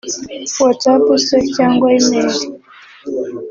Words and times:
whatsapp 0.61 1.05
se 1.27 1.37
cyangwa 1.55 1.87
Email 1.97 2.35